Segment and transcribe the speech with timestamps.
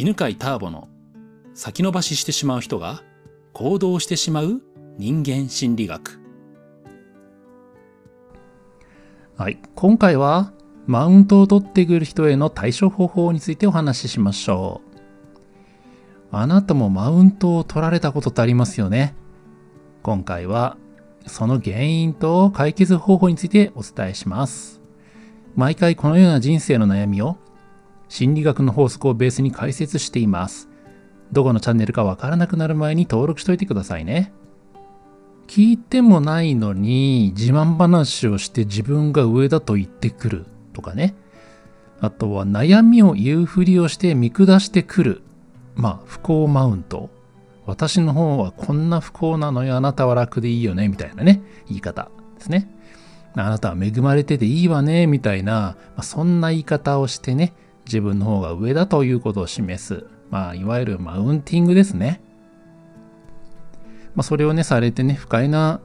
[0.00, 0.88] 犬飼ターボの
[1.52, 3.02] 先延ばししてしまう人が
[3.52, 4.62] 行動してしまう
[4.96, 6.18] 人間心理学。
[9.36, 9.58] はい。
[9.74, 10.54] 今回は
[10.86, 14.98] マウントを取ってくる人への対処方法についてお話ししましょう。
[16.32, 19.14] あなたもマウントを取られたことってありますよね？
[20.02, 20.78] 今回は
[21.26, 24.80] その原因と解決方法についてお伝えします。
[25.56, 27.36] 毎回このような人生の悩みを
[28.10, 30.68] 心理学の法則をベースに解説しています。
[31.32, 34.32] どこのチャンネルかわからなくなる前に登録しといてくださいね。
[35.46, 41.14] 聞いてもないのに自慢話をして自分が上だと言ってくるとかね。
[42.00, 45.22] あとは悩みを言うふりをして見下してくる。
[45.76, 47.10] まあ不幸マウント。
[47.64, 49.76] 私の方はこんな不幸なのよ。
[49.76, 50.88] あなたは楽でいいよね。
[50.88, 51.42] みたいなね。
[51.68, 52.68] 言い方ですね。
[53.36, 55.06] あなたは恵まれてていいわね。
[55.06, 57.52] みたいな、まあ、そんな言い方をしてね。
[57.90, 60.06] 自分の方が上だということを示す。
[60.30, 62.22] まあ、いわゆるマウンティングですね。
[64.14, 65.80] まあ、それをね、されてね、不快な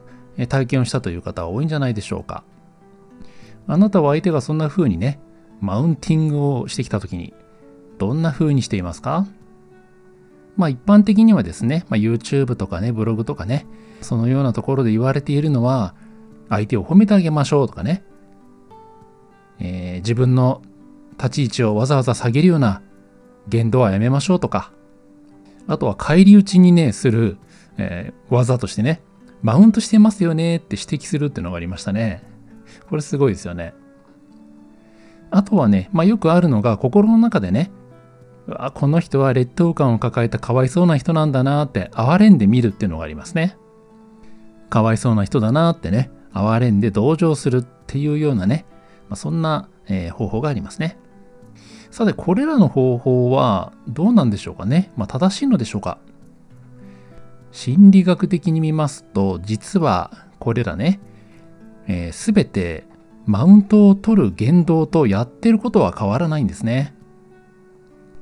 [0.48, 2.44] 体験をしたという方は多いんじゃないでしょうか。
[3.66, 5.18] あなたは相手がそんな風にね、
[5.60, 7.34] マウンティングをしてきたときに、
[7.98, 9.26] どんな風にしていますか？
[10.56, 13.66] まあ一般的にはですね、まあ、YouTube とかね、ブログとかね、
[14.00, 15.94] そのようなところで言われているのは、
[16.48, 18.04] 相手を褒めてあげましょうとかね、
[19.58, 20.62] えー、自分の
[21.18, 22.82] 立ち位置をわざわざ下げるような
[23.48, 24.72] 言動はやめましょうとか、
[25.66, 27.38] あとは返り討ちにね、する、
[27.78, 29.02] えー、技としてね、
[29.42, 32.22] マウントしてますよねって指摘するっていうのがありましたね。
[32.88, 33.74] これすごいですよね。
[35.30, 37.70] あとはね、まあよくあるのが心の中でね、
[38.48, 43.56] あこの人は劣等感を抱えたかわいそうな人なんだなって哀れんで見るっていうのがありますね。
[44.70, 48.66] かわいそうな人だなってね、哀れんで同情するっていうようなね、
[49.08, 50.98] まあ、そんな、えー、方法がありますね。
[51.90, 54.92] さて、これらの方法はどうなんでしょうかね。
[54.96, 55.98] まあ、正しいのでしょうか。
[57.52, 61.00] 心理学的に見ますと、実はこれらね、
[61.86, 62.84] す、えー、て
[63.24, 66.94] マウントを取る言動とやってることは変わらないんですね。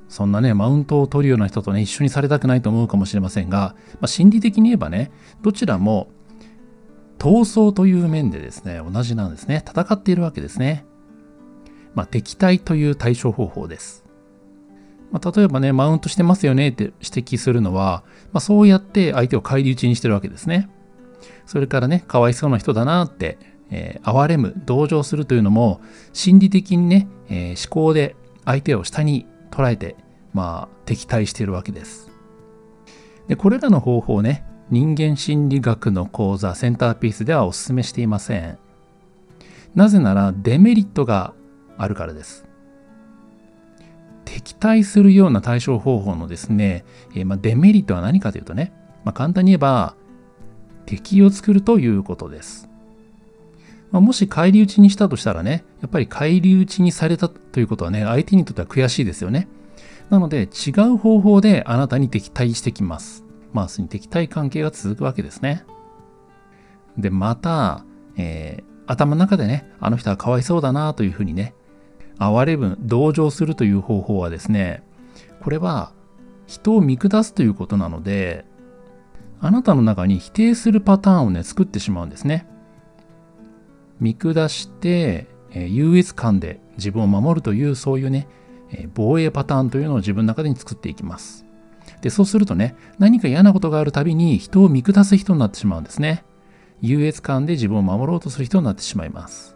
[0.08, 5.10] そんなね、マウントを取るような人とね、一緒にされたくないと思うかもしれませんが、まあ、心理的に言えばね、
[5.42, 6.08] どちらも
[7.18, 9.64] 闘争という面でですね、同じなんですね。
[9.66, 10.84] 戦っているわけですね。
[11.94, 14.04] まあ、敵対という対処方法です。
[15.10, 20.68] まあ、例えばね、マウントしてますよねって指摘するのは、まあ、そうやって相手を返り討ちにしてるわけですね。
[21.46, 23.38] それからね、かわいそうな人だなって、
[23.70, 25.80] えー、哀れむ、同情するというのも、
[26.12, 29.96] 心理的にね、えー、思考で相手を下に捉えて、
[30.32, 32.10] まあ、敵対しているわけです。
[33.28, 38.58] で、これらの方法ね、人間心理学の講座センターピースではお勧めしていません。
[39.74, 41.34] なぜならデメリットが
[41.78, 42.46] あるからです。
[44.24, 48.72] 敵対するような対処方法のですね、えー、まあ、デメリットは何かというとね、
[49.04, 49.94] まあ、簡単に言えば
[50.86, 52.68] 敵を作るということです。
[53.90, 59.46] まあ、もし返り討ちにしたとしたらね、やっぱり返り討ちにされたということはね、相手にとっては悔しいですよね。
[60.10, 63.24] なので違う方法であなたに敵対してきます。
[63.52, 65.64] マースに敵対関係が続くわけですね。
[66.98, 67.84] で、また、
[68.16, 71.54] えー、頭の中でね、あの人はかわいそうだなというふうにね、
[72.18, 74.82] 哀れむ、同情するという方法はですね、
[75.42, 75.92] これは
[76.46, 78.44] 人を見下すということなので、
[79.40, 82.46] あなたの中に否定するパターンをね、作ってしまうんですね。
[84.00, 88.26] 見下して、え、優越感で自分を守るというそういうね、
[88.70, 91.44] え、防衛パターンというのを自分の中で作っていきます。
[92.00, 96.24] で、そうするとね、何か嫌なことがあるたびに人を見下す人になってしまうんですね。
[96.80, 99.53] 優越感で自分を守ろうとする人になってしまいます。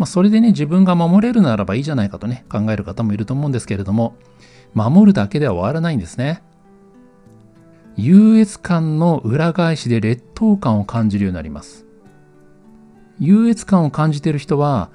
[0.00, 4.14] まあ、それでね、自分が守れるならばいいじゃないかとね、考える方もいると思うんですけれども、
[4.72, 6.42] 守るだけでは終わらないんですね。
[7.96, 11.84] 優越感の裏返しで劣等感を感じるようになります。
[13.18, 14.88] 優越感を感じている人は、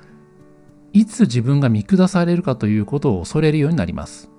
[0.92, 4.32] いつ自分が見下されるかということを恐れるようになります。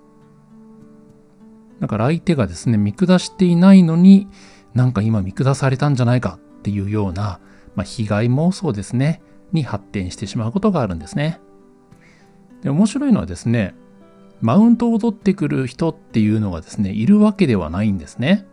[1.79, 4.27] だから相手がですね、見下していないのに、
[4.75, 7.39] なんか今見下されたんじゃないかっていうような、
[7.77, 9.23] まあ、被害妄想ですね。
[9.53, 11.41] に発展してしまうことがあるんですね。
[12.63, 13.75] で面白いのはですね、
[14.41, 18.47] マウントを取ってくる人っていうのがですね、いるわけではないんですね。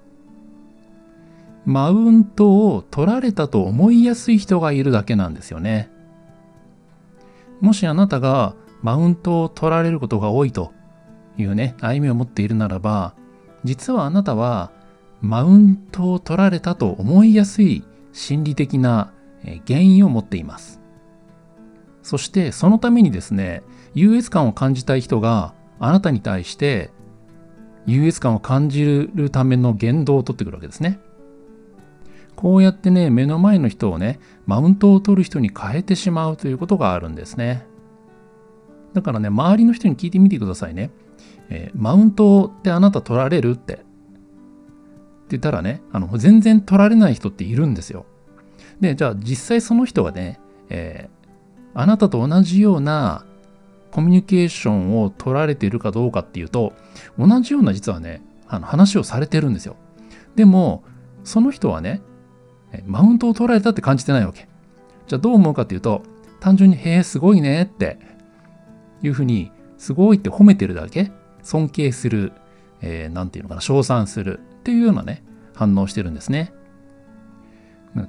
[1.65, 5.89] マウントを取られたと思いやすい人がいるだけなんですよね。
[7.61, 10.73] もしあなたがマウントを取られることが多いと
[11.37, 13.13] いうね、歩みを持っているならば、
[13.63, 14.71] 実はあなたは
[15.21, 19.13] マウントを取られたと思いやすい心理的な
[19.65, 20.82] 原因を持っています。
[22.03, 23.63] そしてそのためにですね、
[23.95, 26.91] 優越感を感じたい人があなたに対して
[27.85, 30.99] 優越感を感じるための言動を取ってくるわけですね。
[32.35, 37.65] こうやってね、目の前の人をね、マウントを取る人に変えてしまうということがあるんですね。
[38.93, 40.91] だからね、周りの人に聞いてみてくださいね。
[41.49, 43.73] えー、マウントってあなた取られるって。
[43.73, 43.83] って
[45.31, 48.05] 言ったらね、あの、全然取られない人っているんですよ。
[48.79, 50.39] で、じゃあ実際その人がね、
[50.69, 51.22] えー、
[51.73, 53.25] あなたと同じような
[53.91, 56.73] コミュニケーションを取られているかどうかっていうと、
[57.17, 59.75] 同じような実はね、あの話をされてるんですよ。
[60.35, 60.83] でも、
[61.23, 62.01] その人はね、
[62.85, 64.47] マウントを取られたって感じてないわけ。
[65.07, 66.01] じゃあどう思うかっていうと、
[66.39, 67.97] 単純に、へえ、すごいねって
[69.01, 71.11] いうふうに、すごいって褒めてるだけ、
[71.43, 72.33] 尊敬する、
[72.81, 75.23] えー、て言うのかな、称賛するっていうようなね、
[75.55, 76.53] 反応してるんですね。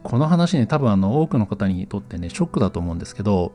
[0.02, 3.52] この話ね、多分あの多くの方にとってね、ショックだと思うんですけど、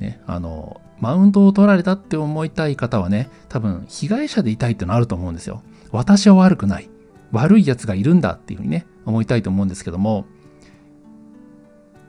[0.00, 5.62] ね、あの、マウントを取られたって思いたい方はね、多分被害者でいたいってのあると思うんですよ。
[5.92, 6.90] 私は悪くない。
[7.32, 10.26] 悪い奴がいるんだっていうふうにね、思いたいと思うんですけども、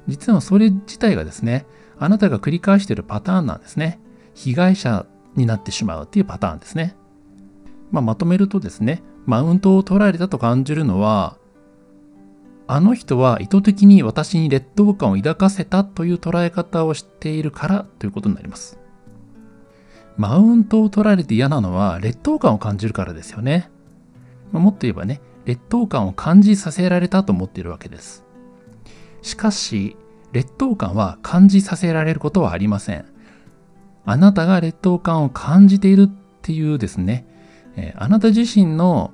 [0.07, 1.65] 実はそれ自体がですね、
[1.99, 3.99] あなたが繰り返しているパターンなんですね。
[4.33, 5.05] 被害者
[5.35, 6.95] になってしまうっていうパターンですね。
[7.91, 11.37] まあ、まとめるとですね、マウントを取られたと感じるのは、
[12.73, 18.79] あの人は意図的に私に劣等感を抱かせたという捉え方をしているからということになります。
[20.15, 23.69] マウントを取られて嫌なのは劣等感を感じるからですよね。
[24.53, 28.23] もっと言えばね、劣等感を感じさせられたと思っているわけです。
[29.21, 29.97] しかし、
[30.31, 33.03] 劣等感は感じさせられることはありません。
[34.05, 37.27] あなたが劣等感を感じているっていうですね、
[37.75, 39.13] えあなた自身の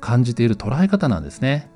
[0.00, 1.71] 感じている捉え方なんですね。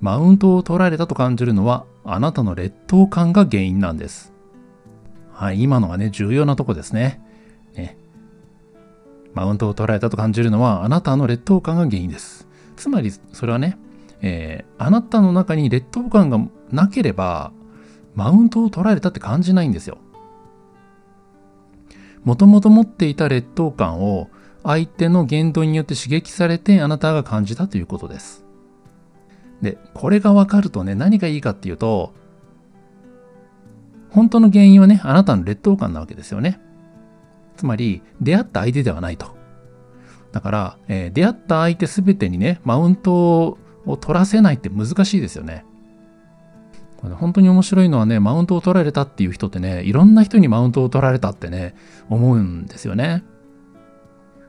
[0.00, 4.32] マウントを取られたと感じるのはあなたの劣等感が原因なんです。
[5.32, 7.20] はい、今のはね、重要なとこですね。
[7.74, 7.96] ね
[9.34, 12.46] マウントを取られたと感じるのはあなたの劣等感が原因です。
[12.76, 13.78] つまり、それはね、
[14.22, 16.38] えー、あなたの中に劣等感が
[16.70, 17.52] なければ、
[18.14, 19.98] マウントを取られたって感じないんですよ。
[22.24, 24.28] もともと持っていた劣等感を
[24.62, 28.44] 相手の言動によって刺激されてあなたが感じたということです。
[29.62, 32.14] で、これがわかるとね、何がいいかっていうと、
[34.10, 36.60] 本当の原因はね、あなたの劣等感なわけですよね。
[37.56, 39.36] つまり、出会った相手ではないと。
[40.32, 45.64] だから、えー、出会った相手すべてにね、マウントを取らせないって難しいですよね。
[46.96, 51.74] これ本当に面白いのはね、マウントを取られたっていう人ってね、いろんな人にマウントを取られたってね、
[52.08, 53.24] 思うんですよね。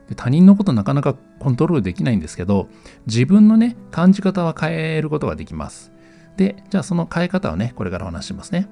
[0.10, 2.70] で他人のことなかなかコントロールできないんですけど、
[3.08, 5.92] 自分のね、感じ方は変えることができます。
[6.38, 8.70] で、じゃあその変え方をね、これからお話しますね。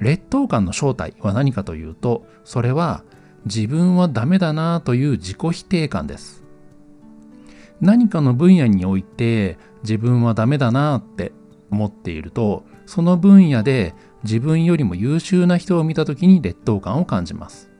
[0.00, 3.04] 劣等感の正体は何かというと、それは
[3.44, 6.42] 自分はダメだなという自己否定感です。
[7.80, 11.30] 何かの分野において自分はダメだなって
[11.70, 17.70] 思っていると、その分野で自分よりも優秀な人を見た時に劣等感を感じます。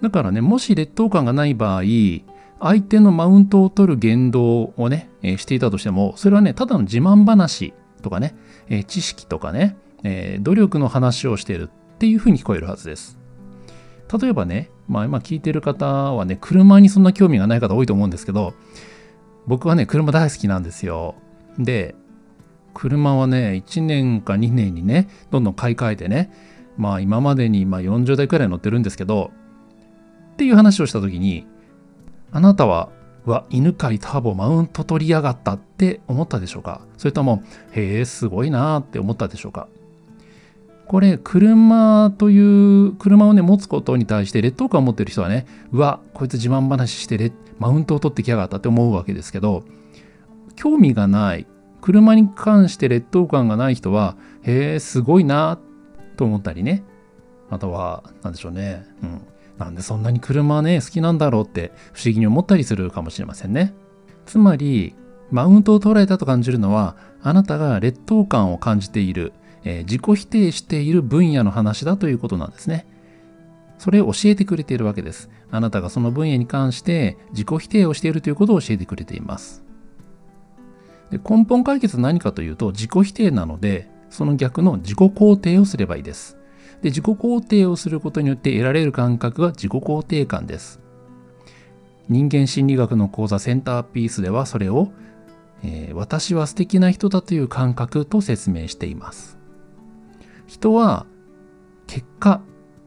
[0.00, 1.82] だからね、もし劣等感がない場合、
[2.64, 8.34] 相手のマウントを取る言動をね、え、していたとしても、それはね、ただの自慢話とかね、
[8.70, 13.18] え、知識とかね、え、努力の話をしているっていうふうに聞こえるはずです。
[14.18, 18.54] 例えばね、まあ今聞いてる方はね、車にそんな興味がない方多いと思うんですけど、
[19.46, 21.16] 僕はね、車大好きなんですよ。
[21.58, 21.94] で、
[22.72, 26.32] 車はね、1年か2年にね、どんどん買い替えてね、
[26.78, 29.32] まあ今までにま40台くらい乗ってるんですけど、
[30.32, 31.46] っていう話をした時に、
[32.34, 32.88] あなたは、
[33.26, 36.80] わ、犬飼ターボマウント取りやがったって思ったでしょうか？
[36.98, 39.68] それとも、へえ、すごいなーって思ったでしょうか？
[40.88, 49.62] これ、車という、車をね、持つことに対して劣等感を持ってる人はね、うわ、こいつ自慢話してマウントを取ってきやがったって思うわけですけど、
[50.56, 51.46] 興味がない、
[51.80, 55.60] 車に関して劣等感がない人は、へえ、すごいな
[56.16, 56.82] と思ったりね。
[57.48, 58.84] あとは、なんでしょうね。
[59.02, 59.20] うん。
[59.58, 63.74] なんでそんなに車ね、好きなんだろうって不思議に思ったりするかもしれませんね。
[64.26, 64.94] つまり、
[65.30, 69.32] マウントを捉えたと感じるのは、あなたが劣等感を感じている、
[69.64, 72.86] えー、自己否定している分野の話だということなんですね。
[73.78, 75.30] それを教えてくれているわけです。
[75.50, 79.62] あなたがその分野に関して自己否定をしているということを教えてくれています。
[81.10, 86.38] で根本解決は何かというと自己否定なので、その逆の自己肯定をすればいいです。
[86.84, 90.82] で自己肯定をすることによって得られる感覚が自己肯定感です。
[92.10, 94.92] 人間心理学の講座センターピースではそれを、
[95.62, 99.38] えー、私は素敵な人だという感覚と説明しています。
[100.46, 101.06] 人は
[101.86, 102.42] 結果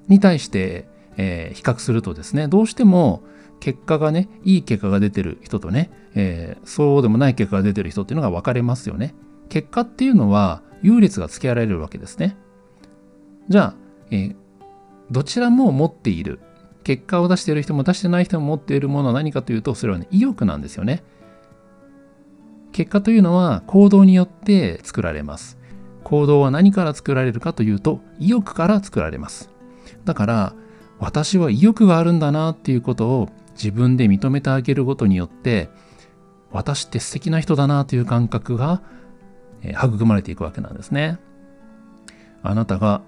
[0.07, 0.87] に対して、
[1.17, 3.23] えー、比較するとですね、どうしても
[3.59, 9.15] 結果がね、いい結果が出てる人とね、えー、そうでもない結果が出てる人っていうのが分かれますよね。
[9.49, 12.37] 結果っていうのは優劣がつけられるわけですね。
[13.49, 14.35] じゃあ、えー、
[15.11, 16.39] どちらも持っている。
[16.83, 21.03] 結果を出している人も出してない人も持っているものは何かというと、それはね、意欲なんですよね。
[22.71, 25.57] 結果というのは行動によって作られます。
[26.03, 29.49] 行動は何から作られるかというと、意欲から作られます。
[30.05, 30.53] だから、
[30.99, 35.69] 私は意欲があるんだなっていうことを自分で認めてあげることによって、
[36.51, 38.81] 私って素敵な人だなという感覚が、
[39.63, 41.19] 育まれていくわけなんですね。
[42.43, 43.01] あなたが、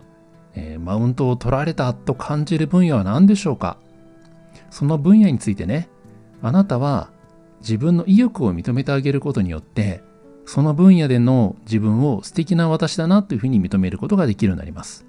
[0.55, 3.77] えー、マウントを取られたと感じる分野は何でしょうか？
[4.69, 5.89] その分野についてね、
[6.41, 7.11] あなたは
[7.61, 10.01] 自分の意欲を認めてあげることによって、
[10.45, 15.05] その分野での自分を素敵な私だなというふうに認めることができるようになります。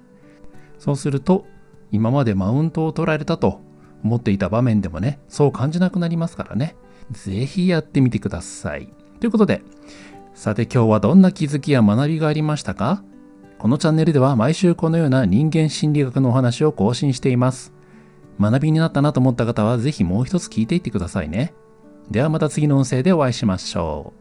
[0.77, 1.45] そうすると、
[1.91, 3.61] 今までマウントを取られたと
[4.03, 6.75] 思っていた場面でもね、そう感じなくなりますからね。
[7.11, 8.89] ぜひやってみてください。
[9.19, 9.61] ということで、
[10.33, 13.03] さて今日はどんな気づきや学びがありましたか？
[13.61, 17.71] このチャンネルでは毎週このような人間心理学のお話を更新しています。
[18.39, 21.53] 学びになったなと思った方はぜひもう一つ聞いていってくださいね。
[22.09, 24.13] ではまた次の音声でお会いしましょ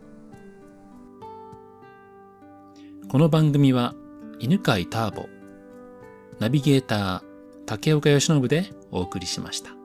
[3.03, 3.09] う。
[3.09, 3.95] この番組は
[4.41, 5.25] 犬飼ターボ、
[6.39, 7.23] ナビゲーター
[7.65, 9.80] 竹岡由伸でお送りしました。